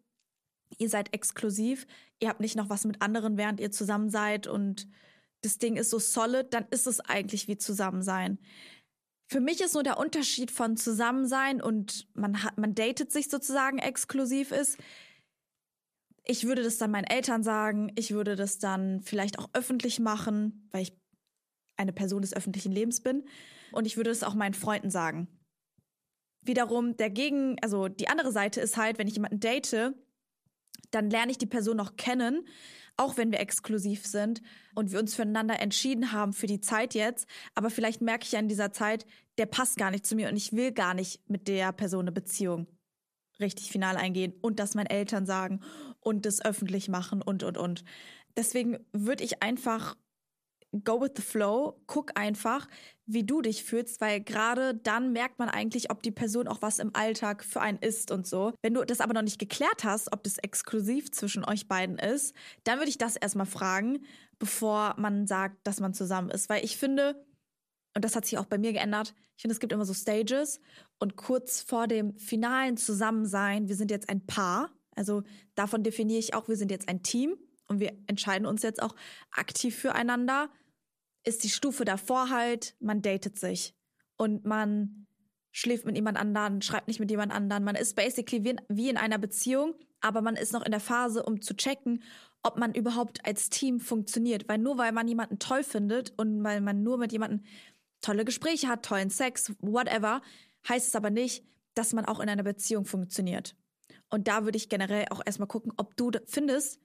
ihr 0.77 0.87
seid 0.87 1.13
exklusiv, 1.13 1.87
ihr 2.21 2.29
habt 2.29 2.39
nicht 2.39 2.55
noch 2.55 2.69
was 2.69 2.85
mit 2.85 3.01
anderen, 3.01 3.35
während 3.35 3.59
ihr 3.59 3.71
zusammen 3.71 4.09
seid 4.09 4.47
und 4.47 4.87
das 5.41 5.57
Ding 5.57 5.75
ist 5.75 5.89
so 5.89 5.99
solid, 5.99 6.53
dann 6.53 6.67
ist 6.71 6.87
es 6.87 7.01
eigentlich 7.01 7.49
wie 7.49 7.57
Zusammensein. 7.57 8.39
Für 9.27 9.41
mich 9.41 9.59
ist 9.59 9.73
nur 9.73 9.83
der 9.83 9.97
Unterschied 9.97 10.51
von 10.51 10.77
Zusammensein 10.77 11.61
und 11.61 12.07
man 12.13 12.43
hat, 12.43 12.57
man 12.57 12.75
datet 12.75 13.11
sich 13.11 13.27
sozusagen 13.27 13.77
exklusiv 13.77 14.53
ist, 14.53 14.77
ich 16.23 16.45
würde 16.45 16.63
das 16.63 16.77
dann 16.77 16.91
meinen 16.91 17.05
Eltern 17.05 17.43
sagen, 17.43 17.91
ich 17.95 18.11
würde 18.11 18.35
das 18.35 18.59
dann 18.59 19.01
vielleicht 19.01 19.39
auch 19.39 19.49
öffentlich 19.53 19.99
machen, 19.99 20.67
weil 20.71 20.83
ich 20.83 20.93
eine 21.77 21.93
Person 21.93 22.21
des 22.21 22.33
öffentlichen 22.33 22.71
Lebens 22.71 23.01
bin. 23.01 23.25
Und 23.71 23.85
ich 23.87 23.97
würde 23.97 24.11
es 24.11 24.23
auch 24.23 24.35
meinen 24.35 24.53
Freunden 24.53 24.89
sagen. 24.89 25.27
Wiederum 26.41 26.95
dagegen, 26.97 27.57
also 27.61 27.87
die 27.87 28.07
andere 28.07 28.31
Seite 28.31 28.61
ist 28.61 28.77
halt, 28.77 28.97
wenn 28.97 29.07
ich 29.07 29.15
jemanden 29.15 29.39
date, 29.39 29.93
dann 30.91 31.09
lerne 31.09 31.31
ich 31.31 31.37
die 31.37 31.45
Person 31.45 31.77
noch 31.77 31.95
kennen, 31.95 32.45
auch 32.97 33.17
wenn 33.17 33.31
wir 33.31 33.39
exklusiv 33.39 34.05
sind 34.05 34.41
und 34.75 34.91
wir 34.91 34.99
uns 34.99 35.15
füreinander 35.15 35.59
entschieden 35.59 36.11
haben 36.11 36.33
für 36.33 36.47
die 36.47 36.59
Zeit 36.59 36.93
jetzt. 36.93 37.27
Aber 37.55 37.69
vielleicht 37.69 38.01
merke 38.01 38.25
ich 38.25 38.33
ja 38.33 38.39
in 38.39 38.47
dieser 38.47 38.71
Zeit, 38.71 39.05
der 39.37 39.45
passt 39.45 39.77
gar 39.77 39.91
nicht 39.91 40.05
zu 40.05 40.15
mir 40.15 40.29
und 40.29 40.35
ich 40.35 40.53
will 40.53 40.71
gar 40.71 40.93
nicht 40.93 41.27
mit 41.29 41.47
der 41.47 41.71
Person 41.71 42.01
eine 42.01 42.11
Beziehung 42.11 42.67
richtig 43.39 43.71
final 43.71 43.97
eingehen 43.97 44.33
und 44.41 44.59
das 44.59 44.75
meinen 44.75 44.87
Eltern 44.87 45.25
sagen 45.25 45.61
und 46.01 46.25
das 46.25 46.43
öffentlich 46.43 46.89
machen 46.89 47.21
und, 47.21 47.43
und, 47.43 47.57
und. 47.57 47.83
Deswegen 48.35 48.79
würde 48.91 49.23
ich 49.23 49.41
einfach 49.41 49.95
go 50.83 51.01
with 51.01 51.11
the 51.15 51.21
flow, 51.21 51.81
guck 51.85 52.17
einfach, 52.17 52.67
wie 53.05 53.25
du 53.25 53.41
dich 53.41 53.63
fühlst, 53.63 53.99
weil 53.99 54.21
gerade 54.21 54.73
dann 54.73 55.11
merkt 55.11 55.37
man 55.37 55.49
eigentlich, 55.49 55.91
ob 55.91 56.01
die 56.01 56.11
Person 56.11 56.47
auch 56.47 56.61
was 56.61 56.79
im 56.79 56.95
Alltag 56.95 57.43
für 57.43 57.61
einen 57.61 57.79
ist 57.79 58.11
und 58.11 58.25
so. 58.25 58.53
Wenn 58.61 58.73
du 58.73 58.85
das 58.85 59.01
aber 59.01 59.13
noch 59.13 59.21
nicht 59.21 59.39
geklärt 59.39 59.83
hast, 59.83 60.13
ob 60.13 60.23
das 60.23 60.37
exklusiv 60.37 61.11
zwischen 61.11 61.43
euch 61.43 61.67
beiden 61.67 61.97
ist, 61.97 62.33
dann 62.63 62.77
würde 62.79 62.89
ich 62.89 62.97
das 62.97 63.17
erstmal 63.17 63.45
fragen, 63.45 64.05
bevor 64.39 64.95
man 64.97 65.27
sagt, 65.27 65.57
dass 65.67 65.81
man 65.81 65.93
zusammen 65.93 66.29
ist, 66.29 66.49
weil 66.49 66.63
ich 66.63 66.77
finde, 66.77 67.25
und 67.93 68.05
das 68.05 68.15
hat 68.15 68.25
sich 68.25 68.37
auch 68.37 68.45
bei 68.45 68.57
mir 68.57 68.71
geändert, 68.71 69.13
ich 69.35 69.41
finde, 69.41 69.53
es 69.53 69.59
gibt 69.59 69.73
immer 69.73 69.85
so 69.85 69.93
Stages 69.93 70.61
und 70.99 71.17
kurz 71.17 71.61
vor 71.61 71.87
dem 71.87 72.15
finalen 72.17 72.77
Zusammensein, 72.77 73.67
wir 73.67 73.75
sind 73.75 73.91
jetzt 73.91 74.07
ein 74.07 74.25
Paar, 74.25 74.71
also 74.95 75.23
davon 75.55 75.83
definiere 75.83 76.19
ich 76.19 76.33
auch, 76.33 76.47
wir 76.47 76.57
sind 76.57 76.71
jetzt 76.71 76.89
ein 76.89 77.03
Team 77.03 77.35
und 77.67 77.79
wir 77.79 77.93
entscheiden 78.07 78.45
uns 78.45 78.63
jetzt 78.63 78.81
auch 78.81 78.95
aktiv 79.31 79.75
füreinander. 79.75 80.49
Ist 81.23 81.43
die 81.43 81.49
Stufe 81.49 81.85
davor 81.85 82.29
halt, 82.29 82.75
man 82.79 83.01
datet 83.01 83.39
sich 83.39 83.75
und 84.17 84.45
man 84.45 85.07
schläft 85.51 85.85
mit 85.85 85.95
jemand 85.95 86.17
anderen, 86.17 86.61
schreibt 86.61 86.87
nicht 86.87 86.99
mit 86.99 87.11
jemand 87.11 87.31
anderen. 87.31 87.63
Man 87.63 87.75
ist 87.75 87.95
basically 87.95 88.43
wie 88.43 88.49
in, 88.49 88.61
wie 88.69 88.89
in 88.89 88.97
einer 88.97 89.17
Beziehung, 89.17 89.75
aber 89.99 90.21
man 90.21 90.35
ist 90.35 90.53
noch 90.53 90.63
in 90.65 90.71
der 90.71 90.79
Phase, 90.79 91.23
um 91.23 91.41
zu 91.41 91.55
checken, 91.55 92.03
ob 92.43 92.57
man 92.57 92.73
überhaupt 92.73 93.25
als 93.25 93.49
Team 93.49 93.79
funktioniert. 93.79 94.47
Weil 94.49 94.57
nur 94.57 94.77
weil 94.77 94.91
man 94.91 95.07
jemanden 95.07 95.39
toll 95.39 95.63
findet 95.63 96.13
und 96.17 96.43
weil 96.43 96.61
man 96.61 96.83
nur 96.83 96.97
mit 96.97 97.11
jemandem 97.11 97.43
tolle 98.01 98.25
Gespräche 98.25 98.67
hat, 98.67 98.83
tollen 98.83 99.09
Sex, 99.09 99.53
whatever, 99.59 100.21
heißt 100.67 100.87
es 100.87 100.95
aber 100.95 101.09
nicht, 101.09 101.45
dass 101.75 101.93
man 101.93 102.05
auch 102.05 102.19
in 102.19 102.29
einer 102.29 102.43
Beziehung 102.43 102.85
funktioniert. 102.85 103.55
Und 104.09 104.27
da 104.27 104.45
würde 104.45 104.57
ich 104.57 104.69
generell 104.69 105.05
auch 105.09 105.21
erstmal 105.25 105.47
gucken, 105.47 105.73
ob 105.77 105.95
du 105.97 106.11
findest, 106.25 106.79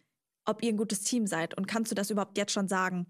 ob 0.45 0.63
ihr 0.63 0.71
ein 0.71 0.77
gutes 0.77 1.03
Team 1.03 1.27
seid 1.27 1.57
und 1.57 1.67
kannst 1.67 1.91
du 1.91 1.95
das 1.95 2.11
überhaupt 2.11 2.39
jetzt 2.39 2.53
schon 2.53 2.69
sagen. 2.69 3.07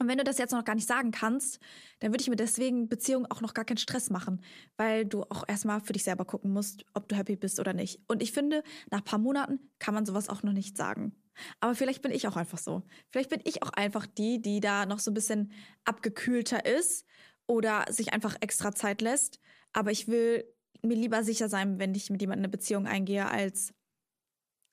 Und 0.00 0.08
wenn 0.08 0.18
du 0.18 0.24
das 0.24 0.38
jetzt 0.38 0.50
noch 0.50 0.64
gar 0.64 0.74
nicht 0.74 0.88
sagen 0.88 1.12
kannst, 1.12 1.60
dann 2.00 2.12
würde 2.12 2.22
ich 2.22 2.28
mir 2.28 2.36
deswegen 2.36 2.88
Beziehungen 2.88 3.26
auch 3.26 3.40
noch 3.40 3.54
gar 3.54 3.64
keinen 3.64 3.76
Stress 3.76 4.10
machen, 4.10 4.42
weil 4.76 5.04
du 5.04 5.22
auch 5.22 5.44
erstmal 5.46 5.80
für 5.80 5.92
dich 5.92 6.04
selber 6.04 6.24
gucken 6.24 6.52
musst, 6.52 6.84
ob 6.94 7.08
du 7.08 7.16
happy 7.16 7.36
bist 7.36 7.60
oder 7.60 7.72
nicht. 7.72 8.00
Und 8.08 8.22
ich 8.22 8.32
finde, 8.32 8.62
nach 8.90 8.98
ein 8.98 9.04
paar 9.04 9.18
Monaten 9.18 9.60
kann 9.78 9.94
man 9.94 10.04
sowas 10.04 10.28
auch 10.28 10.42
noch 10.42 10.52
nicht 10.52 10.76
sagen. 10.76 11.14
Aber 11.60 11.74
vielleicht 11.74 12.02
bin 12.02 12.12
ich 12.12 12.26
auch 12.26 12.36
einfach 12.36 12.58
so. 12.58 12.82
Vielleicht 13.10 13.30
bin 13.30 13.40
ich 13.44 13.62
auch 13.62 13.70
einfach 13.70 14.06
die, 14.06 14.40
die 14.40 14.60
da 14.60 14.86
noch 14.86 14.98
so 14.98 15.10
ein 15.10 15.14
bisschen 15.14 15.52
abgekühlter 15.84 16.64
ist 16.64 17.06
oder 17.46 17.84
sich 17.88 18.12
einfach 18.12 18.36
extra 18.40 18.72
Zeit 18.72 19.00
lässt. 19.00 19.40
Aber 19.72 19.90
ich 19.90 20.08
will 20.08 20.44
mir 20.84 20.96
lieber 20.96 21.24
sicher 21.24 21.48
sein, 21.48 21.78
wenn 21.78 21.94
ich 21.94 22.10
mit 22.10 22.20
jemandem 22.20 22.44
eine 22.44 22.50
Beziehung 22.50 22.86
eingehe, 22.86 23.26
als 23.26 23.74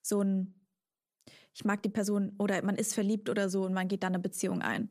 so 0.01 0.21
ein, 0.21 0.55
ich 1.53 1.65
mag 1.65 1.83
die 1.83 1.89
Person 1.89 2.33
oder 2.39 2.63
man 2.63 2.75
ist 2.75 2.93
verliebt 2.93 3.29
oder 3.29 3.49
so 3.49 3.63
und 3.65 3.73
man 3.73 3.87
geht 3.87 4.03
dann 4.03 4.13
eine 4.13 4.21
Beziehung 4.21 4.61
ein. 4.61 4.89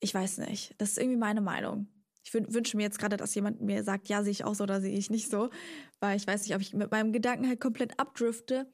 Ich 0.00 0.14
weiß 0.14 0.38
nicht. 0.38 0.74
Das 0.78 0.90
ist 0.90 0.98
irgendwie 0.98 1.18
meine 1.18 1.40
Meinung. 1.40 1.88
Ich 2.22 2.34
wünsche 2.34 2.76
mir 2.76 2.82
jetzt 2.82 2.98
gerade, 2.98 3.16
dass 3.16 3.34
jemand 3.34 3.60
mir 3.60 3.82
sagt, 3.82 4.08
ja, 4.08 4.22
sehe 4.22 4.30
ich 4.32 4.44
auch 4.44 4.54
so 4.54 4.64
oder 4.64 4.80
sehe 4.80 4.96
ich 4.96 5.10
nicht 5.10 5.30
so, 5.30 5.50
weil 6.00 6.16
ich 6.16 6.26
weiß 6.26 6.42
nicht, 6.42 6.54
ob 6.54 6.60
ich 6.60 6.74
mit 6.74 6.90
meinem 6.90 7.12
Gedanken 7.12 7.48
halt 7.48 7.60
komplett 7.60 7.98
abdrifte. 7.98 8.70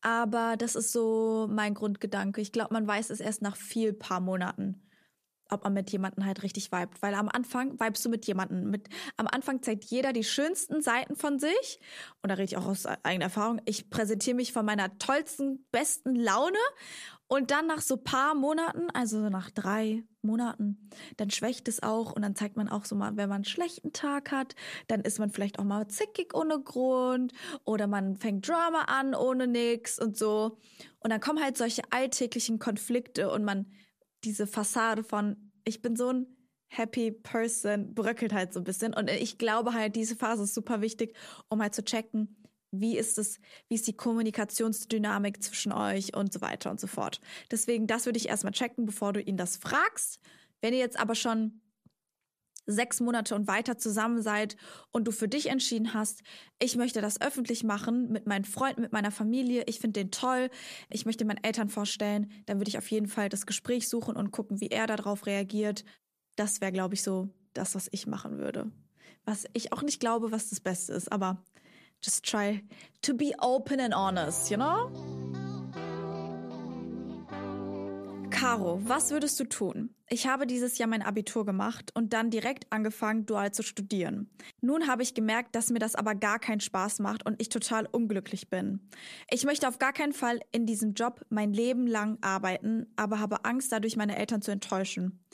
Aber 0.00 0.56
das 0.56 0.76
ist 0.76 0.92
so 0.92 1.46
mein 1.50 1.74
Grundgedanke. 1.74 2.40
Ich 2.40 2.52
glaube, 2.52 2.72
man 2.72 2.86
weiß 2.86 3.10
es 3.10 3.20
erst 3.20 3.42
nach 3.42 3.56
viel 3.56 3.92
paar 3.92 4.20
Monaten 4.20 4.85
ob 5.50 5.64
man 5.64 5.74
mit 5.74 5.90
jemandem 5.90 6.24
halt 6.24 6.42
richtig 6.42 6.72
vibet. 6.72 7.00
Weil 7.00 7.14
am 7.14 7.28
Anfang 7.28 7.78
vibest 7.80 8.04
du 8.04 8.08
mit 8.08 8.26
jemandem. 8.26 8.70
Mit, 8.70 8.88
am 9.16 9.26
Anfang 9.26 9.62
zeigt 9.62 9.84
jeder 9.84 10.12
die 10.12 10.24
schönsten 10.24 10.82
Seiten 10.82 11.16
von 11.16 11.38
sich. 11.38 11.80
Und 12.22 12.30
da 12.30 12.34
rede 12.34 12.44
ich 12.44 12.56
auch 12.56 12.66
aus 12.66 12.86
eigener 12.86 13.26
Erfahrung. 13.26 13.60
Ich 13.64 13.90
präsentiere 13.90 14.36
mich 14.36 14.52
von 14.52 14.66
meiner 14.66 14.98
tollsten, 14.98 15.66
besten 15.70 16.14
Laune. 16.14 16.58
Und 17.28 17.50
dann 17.50 17.66
nach 17.66 17.80
so 17.80 17.96
paar 17.96 18.36
Monaten, 18.36 18.88
also 18.90 19.28
nach 19.30 19.50
drei 19.50 20.04
Monaten, 20.22 20.90
dann 21.16 21.30
schwächt 21.30 21.66
es 21.66 21.82
auch. 21.82 22.12
Und 22.12 22.22
dann 22.22 22.36
zeigt 22.36 22.56
man 22.56 22.68
auch 22.68 22.84
so 22.84 22.94
mal, 22.94 23.16
wenn 23.16 23.28
man 23.28 23.36
einen 23.36 23.44
schlechten 23.44 23.92
Tag 23.92 24.30
hat, 24.30 24.54
dann 24.86 25.00
ist 25.00 25.18
man 25.18 25.30
vielleicht 25.30 25.58
auch 25.58 25.64
mal 25.64 25.88
zickig 25.88 26.34
ohne 26.34 26.60
Grund. 26.60 27.32
Oder 27.64 27.88
man 27.88 28.16
fängt 28.16 28.48
Drama 28.48 28.82
an 28.82 29.14
ohne 29.14 29.48
nix 29.48 29.98
und 29.98 30.16
so. 30.16 30.58
Und 31.00 31.10
dann 31.10 31.20
kommen 31.20 31.42
halt 31.42 31.56
solche 31.56 31.82
alltäglichen 31.90 32.60
Konflikte 32.60 33.30
und 33.30 33.44
man 33.44 33.66
diese 34.24 34.46
Fassade 34.46 35.04
von, 35.04 35.52
ich 35.64 35.82
bin 35.82 35.96
so 35.96 36.10
ein 36.10 36.26
happy 36.68 37.12
person, 37.12 37.94
bröckelt 37.94 38.32
halt 38.32 38.52
so 38.52 38.60
ein 38.60 38.64
bisschen. 38.64 38.94
Und 38.94 39.10
ich 39.10 39.38
glaube 39.38 39.72
halt, 39.72 39.96
diese 39.96 40.16
Phase 40.16 40.44
ist 40.44 40.54
super 40.54 40.80
wichtig, 40.80 41.16
um 41.48 41.62
halt 41.62 41.74
zu 41.74 41.84
checken, 41.84 42.36
wie 42.72 42.98
ist 42.98 43.18
es, 43.18 43.38
wie 43.68 43.76
ist 43.76 43.86
die 43.86 43.96
Kommunikationsdynamik 43.96 45.42
zwischen 45.42 45.72
euch 45.72 46.14
und 46.14 46.32
so 46.32 46.40
weiter 46.40 46.70
und 46.70 46.80
so 46.80 46.86
fort. 46.86 47.20
Deswegen, 47.50 47.86
das 47.86 48.06
würde 48.06 48.18
ich 48.18 48.28
erstmal 48.28 48.52
checken, 48.52 48.86
bevor 48.86 49.12
du 49.12 49.20
ihn 49.20 49.36
das 49.36 49.56
fragst. 49.56 50.20
Wenn 50.60 50.72
ihr 50.72 50.80
jetzt 50.80 50.98
aber 50.98 51.14
schon 51.14 51.60
sechs 52.66 53.00
Monate 53.00 53.34
und 53.34 53.46
weiter 53.46 53.78
zusammen 53.78 54.22
seid 54.22 54.56
und 54.92 55.04
du 55.04 55.12
für 55.12 55.28
dich 55.28 55.48
entschieden 55.50 55.94
hast, 55.94 56.22
ich 56.58 56.76
möchte 56.76 57.00
das 57.00 57.20
öffentlich 57.20 57.64
machen 57.64 58.10
mit 58.10 58.26
meinen 58.26 58.44
Freunden, 58.44 58.82
mit 58.82 58.92
meiner 58.92 59.10
Familie, 59.10 59.64
ich 59.66 59.80
finde 59.80 60.00
den 60.00 60.10
toll, 60.10 60.50
ich 60.90 61.06
möchte 61.06 61.24
meinen 61.24 61.42
Eltern 61.42 61.68
vorstellen, 61.68 62.30
dann 62.46 62.58
würde 62.58 62.68
ich 62.68 62.78
auf 62.78 62.90
jeden 62.90 63.08
Fall 63.08 63.28
das 63.28 63.46
Gespräch 63.46 63.88
suchen 63.88 64.16
und 64.16 64.32
gucken, 64.32 64.60
wie 64.60 64.68
er 64.68 64.86
darauf 64.86 65.26
reagiert. 65.26 65.84
Das 66.36 66.60
wäre, 66.60 66.72
glaube 66.72 66.94
ich, 66.94 67.02
so 67.02 67.28
das, 67.54 67.74
was 67.74 67.88
ich 67.92 68.06
machen 68.06 68.38
würde. 68.38 68.70
Was 69.24 69.46
ich 69.52 69.72
auch 69.72 69.82
nicht 69.82 70.00
glaube, 70.00 70.30
was 70.32 70.50
das 70.50 70.60
Beste 70.60 70.92
ist, 70.92 71.10
aber 71.10 71.42
just 72.02 72.24
try 72.24 72.62
to 73.02 73.14
be 73.14 73.32
open 73.38 73.80
and 73.80 73.94
honest, 73.94 74.50
you 74.50 74.56
know? 74.56 75.25
Caro, 78.36 78.80
was 78.84 79.12
würdest 79.12 79.40
du 79.40 79.44
tun? 79.44 79.94
Ich 80.10 80.26
habe 80.26 80.46
dieses 80.46 80.76
Jahr 80.76 80.90
mein 80.90 81.00
Abitur 81.00 81.46
gemacht 81.46 81.90
und 81.94 82.12
dann 82.12 82.28
direkt 82.28 82.70
angefangen, 82.70 83.24
dual 83.24 83.52
zu 83.52 83.62
studieren. 83.62 84.30
Nun 84.60 84.88
habe 84.88 85.02
ich 85.02 85.14
gemerkt, 85.14 85.54
dass 85.54 85.70
mir 85.70 85.78
das 85.78 85.94
aber 85.94 86.14
gar 86.14 86.38
keinen 86.38 86.60
Spaß 86.60 86.98
macht 86.98 87.24
und 87.24 87.40
ich 87.40 87.48
total 87.48 87.86
unglücklich 87.90 88.50
bin. 88.50 88.90
Ich 89.30 89.46
möchte 89.46 89.66
auf 89.66 89.78
gar 89.78 89.94
keinen 89.94 90.12
Fall 90.12 90.40
in 90.52 90.66
diesem 90.66 90.92
Job 90.92 91.24
mein 91.30 91.54
Leben 91.54 91.86
lang 91.86 92.18
arbeiten, 92.20 92.92
aber 92.94 93.20
habe 93.20 93.46
Angst, 93.46 93.72
dadurch 93.72 93.96
meine 93.96 94.18
Eltern 94.18 94.42
zu 94.42 94.50
enttäuschen. 94.50 95.24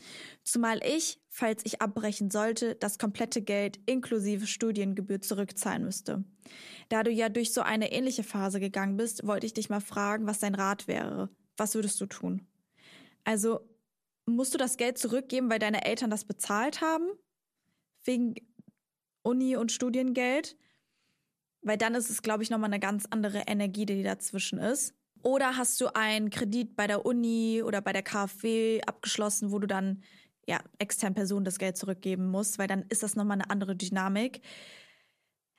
Zumal 0.44 0.78
ich, 0.86 1.20
falls 1.28 1.66
ich 1.66 1.82
abbrechen 1.82 2.30
sollte, 2.30 2.76
das 2.76 2.98
komplette 2.98 3.42
Geld 3.42 3.80
inklusive 3.86 4.46
Studiengebühr 4.46 5.20
zurückzahlen 5.20 5.82
müsste. 5.82 6.22
Da 6.88 7.02
du 7.02 7.10
ja 7.10 7.30
durch 7.30 7.52
so 7.52 7.62
eine 7.62 7.90
ähnliche 7.90 8.22
Phase 8.22 8.60
gegangen 8.60 8.96
bist, 8.96 9.26
wollte 9.26 9.46
ich 9.46 9.54
dich 9.54 9.70
mal 9.70 9.80
fragen, 9.80 10.28
was 10.28 10.38
dein 10.38 10.54
Rat 10.54 10.86
wäre. 10.86 11.30
Was 11.56 11.74
würdest 11.74 12.00
du 12.00 12.06
tun? 12.06 12.46
Also 13.24 13.60
musst 14.26 14.54
du 14.54 14.58
das 14.58 14.76
Geld 14.76 14.98
zurückgeben, 14.98 15.50
weil 15.50 15.58
deine 15.58 15.84
Eltern 15.84 16.10
das 16.10 16.24
bezahlt 16.24 16.80
haben? 16.80 17.08
Wegen 18.04 18.34
Uni 19.22 19.56
und 19.56 19.72
Studiengeld? 19.72 20.56
Weil 21.62 21.78
dann 21.78 21.94
ist 21.94 22.10
es, 22.10 22.22
glaube 22.22 22.42
ich, 22.42 22.50
nochmal 22.50 22.70
eine 22.70 22.80
ganz 22.80 23.06
andere 23.10 23.44
Energie, 23.46 23.86
die 23.86 24.02
dazwischen 24.02 24.58
ist. 24.58 24.94
Oder 25.22 25.56
hast 25.56 25.80
du 25.80 25.94
einen 25.94 26.30
Kredit 26.30 26.74
bei 26.74 26.88
der 26.88 27.06
Uni 27.06 27.62
oder 27.64 27.80
bei 27.80 27.92
der 27.92 28.02
KfW 28.02 28.80
abgeschlossen, 28.82 29.52
wo 29.52 29.60
du 29.60 29.68
dann 29.68 30.02
ja 30.48 30.60
externen 30.78 31.14
Personen 31.14 31.44
das 31.44 31.58
Geld 31.58 31.76
zurückgeben 31.76 32.28
musst, 32.28 32.58
weil 32.58 32.66
dann 32.66 32.84
ist 32.88 33.04
das 33.04 33.14
nochmal 33.14 33.36
eine 33.40 33.50
andere 33.50 33.76
Dynamik. 33.76 34.40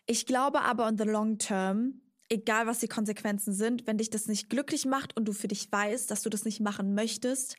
Ich 0.05 0.25
glaube 0.25 0.61
aber 0.61 0.85
on 0.85 0.97
the 0.97 1.05
long 1.05 1.37
term, 1.37 2.01
egal 2.33 2.67
was 2.67 2.79
die 2.79 2.87
Konsequenzen 2.87 3.53
sind, 3.53 3.87
wenn 3.87 3.97
dich 3.97 4.09
das 4.09 4.27
nicht 4.27 4.49
glücklich 4.49 4.85
macht 4.85 5.15
und 5.15 5.25
du 5.25 5.33
für 5.33 5.47
dich 5.47 5.71
weißt, 5.71 6.09
dass 6.11 6.23
du 6.23 6.29
das 6.29 6.45
nicht 6.45 6.59
machen 6.59 6.93
möchtest, 6.93 7.55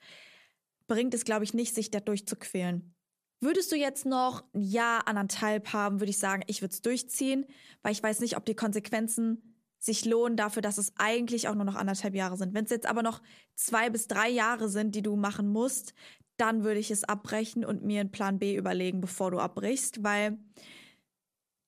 bringt 0.87 1.15
es, 1.15 1.25
glaube 1.25 1.45
ich, 1.45 1.55
nicht, 1.55 1.75
sich 1.75 1.91
dadurch 1.91 2.27
zu 2.27 2.37
quälen. 2.37 2.95
Würdest 3.41 3.73
du 3.73 3.77
jetzt 3.77 4.07
noch 4.07 4.45
ein 4.55 4.63
Jahr 4.63 5.07
anderthalb 5.07 5.73
haben, 5.73 6.01
würde 6.01 6.11
ich 6.11 6.19
sagen, 6.19 6.43
ich 6.47 6.63
würde 6.63 6.73
es 6.73 6.83
durchziehen, 6.83 7.47
weil 7.83 7.93
ich 7.93 8.03
weiß 8.03 8.21
nicht, 8.21 8.37
ob 8.37 8.45
die 8.45 8.55
Konsequenzen 8.55 9.55
sich 9.79 10.05
lohnen 10.05 10.37
dafür, 10.37 10.63
dass 10.63 10.79
es 10.79 10.93
eigentlich 10.97 11.49
auch 11.49 11.55
nur 11.55 11.65
noch 11.65 11.75
anderthalb 11.75 12.15
Jahre 12.15 12.37
sind. 12.37 12.55
Wenn 12.55 12.65
es 12.65 12.71
jetzt 12.71 12.87
aber 12.87 13.03
noch 13.03 13.21
zwei 13.55 13.91
bis 13.91 14.07
drei 14.09 14.31
Jahre 14.31 14.69
sind, 14.69 14.95
die 14.95 15.03
du 15.03 15.15
machen 15.17 15.49
musst, 15.49 15.95
dann 16.37 16.65
würde 16.65 16.81
ich 16.81 16.91
es 16.91 17.05
abbrechen 17.05 17.65
und 17.65 17.85
mir 17.85 18.01
einen 18.01 18.11
Plan 18.11 18.39
B 18.39 18.57
überlegen, 18.57 19.01
bevor 19.01 19.31
du 19.31 19.39
abbrichst, 19.39 20.03
weil 20.03 20.39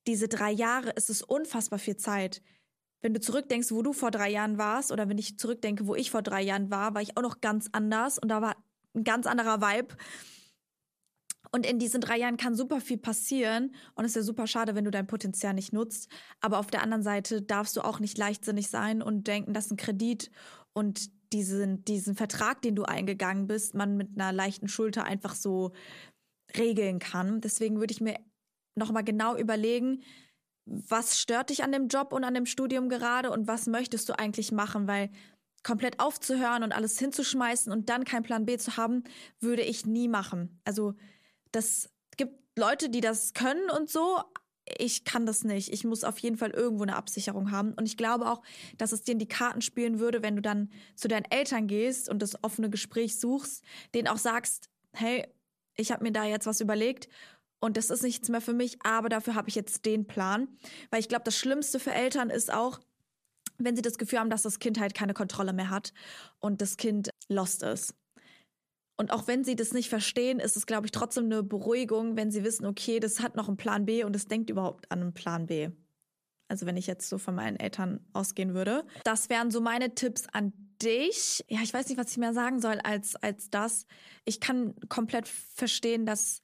diese 0.07 0.29
drei 0.29 0.51
Jahre 0.51 0.91
ist 0.91 1.11
es 1.11 1.23
unfassbar 1.23 1.79
viel 1.79 1.97
Zeit 1.97 2.43
wenn 3.03 3.15
du 3.15 3.21
zurückdenkst, 3.21 3.71
wo 3.73 3.83
du 3.83 3.93
vor 3.93 4.11
drei 4.11 4.31
Jahren 4.31 4.59
warst, 4.59 4.93
oder 4.93 5.09
wenn 5.09 5.19
ich 5.19 5.39
zurückdenke, 5.39 5.87
wo 5.87 5.95
ich 5.95 6.11
vor 6.11 6.23
drei 6.23 6.43
Jahren 6.43 6.71
war, 6.71 6.95
war 6.95 7.03
ich 7.03 7.17
auch 7.17 7.23
noch 7.23 7.41
ganz 7.41 7.69
anders 7.73 8.19
und 8.19 8.29
da 8.29 8.43
war 8.43 8.57
ein 8.95 9.05
ganz 9.05 9.27
anderer 9.27 9.61
Vibe. 9.61 9.95
Und 11.53 11.65
in 11.65 11.79
diesen 11.79 12.01
drei 12.01 12.19
Jahren 12.19 12.37
kann 12.37 12.55
super 12.55 12.81
viel 12.81 12.99
passieren 12.99 13.75
und 13.95 14.05
es 14.05 14.13
ist 14.13 14.17
ja 14.17 14.23
super 14.23 14.47
schade, 14.47 14.75
wenn 14.75 14.85
du 14.85 14.91
dein 14.91 15.07
Potenzial 15.07 15.55
nicht 15.55 15.73
nutzt. 15.73 16.11
Aber 16.41 16.59
auf 16.59 16.67
der 16.67 16.83
anderen 16.83 17.03
Seite 17.03 17.41
darfst 17.43 17.77
du 17.77 17.83
auch 17.83 18.01
nicht 18.01 18.19
leichtsinnig 18.19 18.69
sein 18.69 19.03
und 19.03 19.27
denken, 19.27 19.55
dass 19.55 19.71
ein 19.71 19.77
Kredit 19.77 20.31
und 20.73 21.11
diesen, 21.33 21.85
diesen 21.85 22.17
Vertrag, 22.17 22.63
den 22.63 22.77
du 22.77 22.85
eingegangen 22.85 23.47
bist, 23.47 23.75
man 23.75 23.97
mit 23.97 24.11
einer 24.15 24.33
leichten 24.33 24.69
Schulter 24.69 25.05
einfach 25.05 25.35
so 25.35 25.73
regeln 26.57 26.99
kann. 26.99 27.41
Deswegen 27.41 27.79
würde 27.79 27.93
ich 27.93 28.01
mir 28.01 28.19
nochmal 28.75 29.05
genau 29.05 29.37
überlegen, 29.37 30.03
was 30.67 31.19
stört 31.19 31.51
dich 31.51 31.63
an 31.63 31.73
dem 31.73 31.89
Job 31.89 32.13
und 32.13 32.25
an 32.25 32.35
dem 32.35 32.47
Studium 32.47 32.89
gerade 32.89 33.31
und 33.31 33.47
was 33.47 33.67
möchtest 33.67 34.09
du 34.09 34.19
eigentlich 34.19 34.53
machen, 34.53 34.87
weil 34.89 35.11
komplett 35.63 35.99
aufzuhören 35.99 36.63
und 36.63 36.73
alles 36.73 36.99
hinzuschmeißen 36.99 37.73
und 37.73 37.89
dann 37.89 38.05
keinen 38.05 38.23
Plan 38.23 38.47
B 38.47 38.59
zu 38.59 38.77
haben, 38.77 39.05
würde 39.41 39.63
ich 39.63 39.87
nie 39.87 40.09
machen. 40.09 40.61
Also 40.65 40.95
das 41.51 41.91
gibt 42.17 42.35
Leute, 42.57 42.89
die 42.89 43.01
das 43.01 43.33
können 43.33 43.71
und 43.71 43.89
so. 43.89 44.21
Ich 44.79 45.05
kann 45.05 45.27
das 45.27 45.45
nicht. 45.45 45.73
Ich 45.73 45.85
muss 45.85 46.05
auf 46.05 46.19
jeden 46.19 46.37
Fall 46.37 46.51
irgendwo 46.51 46.83
eine 46.83 46.97
Absicherung 46.97 47.51
haben. 47.53 47.73
Und 47.73 47.87
ich 47.87 47.97
glaube 47.97 48.31
auch, 48.31 48.43
dass 48.79 48.93
es 48.93 49.03
dir 49.03 49.13
in 49.13 49.19
die 49.19 49.29
Karten 49.29 49.61
spielen 49.61 50.01
würde, 50.01 50.23
wenn 50.23 50.37
du 50.37 50.43
dann 50.43 50.71
zu 50.95 51.09
deinen 51.09 51.27
Eltern 51.31 51.67
gehst 51.69 52.09
und 52.09 52.21
das 52.21 52.43
offene 52.43 52.71
Gespräch 52.71 53.19
suchst, 53.19 53.65
denen 53.95 54.09
auch 54.09 54.19
sagst, 54.19 54.69
hey, 54.93 55.27
ich 55.77 55.93
habe 55.93 56.05
mir 56.05 56.13
da 56.13 56.25
jetzt 56.25 56.47
was 56.47 56.61
überlegt 56.61 57.09
und 57.61 57.77
das 57.77 57.91
ist 57.91 58.03
nichts 58.03 58.29
mehr 58.29 58.41
für 58.41 58.53
mich, 58.53 58.79
aber 58.83 59.09
dafür 59.09 59.35
habe 59.35 59.49
ich 59.49 59.55
jetzt 59.55 59.87
den 59.87 60.07
Plan. 60.07 60.49
Weil 60.91 61.01
ich 61.01 61.09
glaube, 61.09 61.25
das 61.25 61.37
Schlimmste 61.37 61.79
für 61.79 61.93
Eltern 61.93 62.31
ist 62.31 62.53
auch, 62.53 62.81
wenn 63.59 63.77
sie 63.77 63.83
das 63.83 63.99
Gefühl 63.99 64.19
haben, 64.19 64.31
dass 64.31 64.43
das 64.43 64.59
Kind 64.59 64.79
halt 64.79 64.95
keine 64.95 65.15
Kontrolle 65.15 65.53
mehr 65.53 65.71
hat 65.71 65.93
und 66.39 66.61
das 66.61 66.77
Kind 66.77 67.11
lost 67.29 67.63
ist. 67.63 67.95
Und 68.99 69.11
auch 69.13 69.27
wenn 69.27 69.45
sie 69.45 69.57
das 69.57 69.73
nicht 69.73 69.89
verstehen, 69.89 70.39
ist 70.39 70.57
es, 70.57 70.67
glaube 70.67 70.87
ich, 70.87 70.91
trotzdem 70.91 71.25
eine 71.25 71.43
Beruhigung, 71.43 72.17
wenn 72.17 72.31
sie 72.31 72.45
wissen, 72.45 72.67
okay, 72.67 72.99
das 72.99 73.21
hat 73.21 73.37
noch 73.37 73.49
einen 73.49 73.59
Plan 73.59 73.85
B 73.85 74.05
und 74.05 74.17
es 74.17 74.27
denkt 74.27 74.49
überhaupt 74.49 74.91
an 74.91 75.03
einen 75.03 75.15
Plan 75.15 75.47
B. 75.47 75.71
Also 76.49 76.65
wenn 76.65 76.77
ich 76.77 76.87
jetzt 76.87 77.09
so 77.09 77.19
von 77.19 77.35
meinen 77.35 77.59
Eltern 77.59 78.01
ausgehen 78.13 78.55
würde. 78.55 78.85
Das 79.05 79.29
wären 79.29 79.51
so 79.51 79.61
meine 79.61 79.95
Tipps 79.95 80.27
an 80.33 80.53
dich. 80.81 81.45
Ja, 81.49 81.61
ich 81.63 81.75
weiß 81.75 81.89
nicht, 81.89 81.99
was 81.99 82.11
ich 82.13 82.19
mehr 82.19 82.33
sagen 82.33 82.61
soll 82.61 82.79
als, 82.81 83.17
als 83.17 83.51
das. 83.51 83.87
Ich 84.25 84.41
kann 84.41 84.75
komplett 84.89 85.29
verstehen, 85.29 86.07
dass 86.07 86.43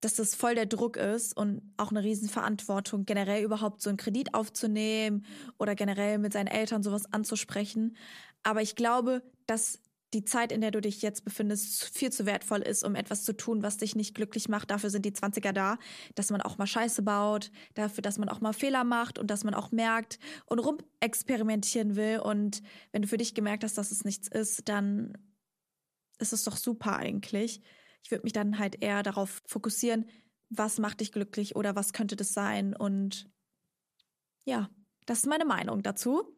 dass 0.00 0.14
das 0.14 0.34
voll 0.34 0.54
der 0.54 0.66
Druck 0.66 0.96
ist 0.96 1.36
und 1.36 1.62
auch 1.76 1.90
eine 1.90 2.02
Riesenverantwortung, 2.02 3.04
generell 3.04 3.42
überhaupt 3.42 3.82
so 3.82 3.90
einen 3.90 3.96
Kredit 3.96 4.34
aufzunehmen 4.34 5.24
oder 5.58 5.74
generell 5.74 6.18
mit 6.18 6.32
seinen 6.32 6.46
Eltern 6.46 6.82
sowas 6.82 7.12
anzusprechen. 7.12 7.96
Aber 8.42 8.62
ich 8.62 8.76
glaube, 8.76 9.22
dass 9.46 9.80
die 10.14 10.24
Zeit, 10.24 10.52
in 10.52 10.62
der 10.62 10.70
du 10.70 10.80
dich 10.80 11.02
jetzt 11.02 11.24
befindest, 11.24 11.84
viel 11.84 12.10
zu 12.10 12.24
wertvoll 12.24 12.62
ist, 12.62 12.82
um 12.82 12.94
etwas 12.94 13.24
zu 13.24 13.36
tun, 13.36 13.62
was 13.62 13.76
dich 13.76 13.94
nicht 13.94 14.14
glücklich 14.14 14.48
macht. 14.48 14.70
Dafür 14.70 14.88
sind 14.88 15.04
die 15.04 15.12
20er 15.12 15.52
da, 15.52 15.76
dass 16.14 16.30
man 16.30 16.40
auch 16.40 16.56
mal 16.56 16.66
Scheiße 16.66 17.02
baut, 17.02 17.50
dafür, 17.74 18.00
dass 18.00 18.18
man 18.18 18.30
auch 18.30 18.40
mal 18.40 18.54
Fehler 18.54 18.84
macht 18.84 19.18
und 19.18 19.30
dass 19.30 19.44
man 19.44 19.54
auch 19.54 19.70
merkt 19.70 20.18
und 20.46 20.60
rumexperimentieren 20.60 21.94
will. 21.96 22.20
Und 22.20 22.62
wenn 22.92 23.02
du 23.02 23.08
für 23.08 23.18
dich 23.18 23.34
gemerkt 23.34 23.64
hast, 23.64 23.76
dass 23.76 23.90
es 23.90 24.04
nichts 24.04 24.28
ist, 24.28 24.68
dann 24.68 25.12
ist 26.18 26.32
es 26.32 26.44
doch 26.44 26.56
super 26.56 26.96
eigentlich. 26.96 27.60
Ich 28.02 28.10
würde 28.10 28.24
mich 28.24 28.32
dann 28.32 28.58
halt 28.58 28.82
eher 28.82 29.02
darauf 29.02 29.42
fokussieren, 29.46 30.06
was 30.50 30.78
macht 30.78 31.00
dich 31.00 31.12
glücklich 31.12 31.56
oder 31.56 31.76
was 31.76 31.92
könnte 31.92 32.16
das 32.16 32.32
sein. 32.32 32.74
Und 32.74 33.30
ja, 34.44 34.70
das 35.06 35.18
ist 35.20 35.26
meine 35.26 35.44
Meinung 35.44 35.82
dazu. 35.82 36.34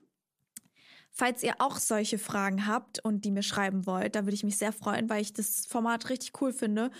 Falls 1.13 1.43
ihr 1.43 1.55
auch 1.59 1.77
solche 1.77 2.19
Fragen 2.19 2.67
habt 2.67 3.05
und 3.05 3.25
die 3.25 3.33
mir 3.33 3.43
schreiben 3.43 3.85
wollt, 3.87 4.15
da 4.15 4.25
würde 4.25 4.35
ich 4.35 4.45
mich 4.45 4.59
sehr 4.59 4.73
freuen, 4.73 5.11
weil 5.11 5.23
ich 5.23 5.33
das 5.33 5.67
Format 5.67 6.09
richtig 6.09 6.41
cool 6.41 6.53
finde 6.53 6.91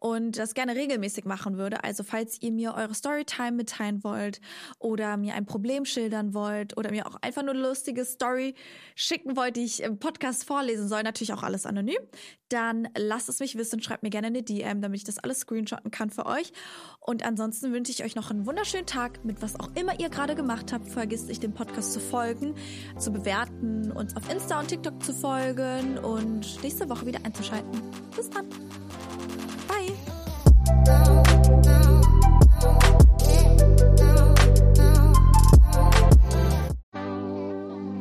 und 0.00 0.38
das 0.38 0.54
gerne 0.54 0.74
regelmäßig 0.74 1.26
machen 1.26 1.58
würde. 1.58 1.84
Also 1.84 2.02
falls 2.02 2.40
ihr 2.40 2.50
mir 2.52 2.74
eure 2.74 2.94
Storytime 2.94 3.52
mitteilen 3.52 4.02
wollt 4.02 4.40
oder 4.78 5.16
mir 5.16 5.34
ein 5.34 5.46
Problem 5.46 5.84
schildern 5.84 6.34
wollt 6.34 6.76
oder 6.76 6.90
mir 6.90 7.06
auch 7.06 7.16
einfach 7.20 7.42
nur 7.42 7.52
eine 7.52 7.62
lustige 7.62 8.04
Story 8.04 8.54
schicken 8.94 9.36
wollt, 9.36 9.56
die 9.56 9.64
ich 9.64 9.82
im 9.82 9.98
Podcast 9.98 10.44
vorlesen 10.44 10.88
soll, 10.88 11.02
natürlich 11.02 11.34
auch 11.34 11.42
alles 11.42 11.66
anonym, 11.66 12.00
dann 12.48 12.88
lasst 12.96 13.28
es 13.28 13.40
mich 13.40 13.56
wissen, 13.56 13.82
schreibt 13.82 14.02
mir 14.02 14.10
gerne 14.10 14.28
eine 14.28 14.42
DM, 14.42 14.80
damit 14.80 14.98
ich 14.98 15.04
das 15.04 15.18
alles 15.18 15.40
screenshotten 15.40 15.90
kann 15.90 16.10
für 16.10 16.26
euch. 16.26 16.52
Und 17.00 17.24
ansonsten 17.24 17.72
wünsche 17.72 17.92
ich 17.92 18.02
euch 18.02 18.16
noch 18.16 18.30
einen 18.30 18.46
wunderschönen 18.46 18.86
Tag 18.86 19.22
mit 19.24 19.42
was 19.42 19.60
auch 19.60 19.68
immer 19.74 20.00
ihr 20.00 20.08
gerade 20.08 20.34
gemacht 20.34 20.72
habt. 20.72 20.88
Vergisst 20.88 21.28
nicht, 21.28 21.42
dem 21.42 21.52
Podcast 21.52 21.92
zu 21.92 22.00
folgen, 22.00 22.54
zu 22.98 23.12
bewerten, 23.12 23.92
uns 23.92 24.16
auf 24.16 24.30
Insta 24.32 24.60
und 24.60 24.68
TikTok 24.68 25.02
zu 25.02 25.12
folgen 25.12 25.98
und 25.98 26.62
nächste 26.62 26.88
Woche 26.88 27.04
wieder 27.04 27.20
einzuschalten. 27.24 27.82
Bis 28.16 28.30
dann! 28.30 28.48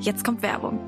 Jetzt 0.10 0.24
kommt 0.24 0.41
Werbung. 0.41 0.80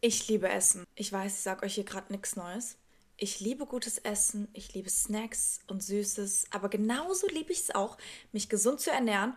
Ich 0.00 0.28
liebe 0.28 0.48
Essen. 0.48 0.84
Ich 0.94 1.12
weiß, 1.12 1.34
ich 1.34 1.40
sage 1.40 1.66
euch 1.66 1.74
hier 1.74 1.82
gerade 1.82 2.12
nichts 2.12 2.36
Neues. 2.36 2.76
Ich 3.16 3.40
liebe 3.40 3.66
gutes 3.66 3.98
Essen, 3.98 4.46
ich 4.52 4.74
liebe 4.74 4.88
Snacks 4.88 5.58
und 5.66 5.82
Süßes, 5.82 6.44
aber 6.52 6.68
genauso 6.68 7.26
liebe 7.26 7.50
ich 7.50 7.62
es 7.62 7.74
auch, 7.74 7.98
mich 8.30 8.48
gesund 8.48 8.78
zu 8.78 8.92
ernähren 8.92 9.36